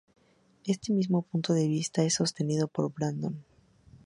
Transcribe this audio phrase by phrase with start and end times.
[0.65, 3.45] Este mismo punto de vista es sostenido por Brandon.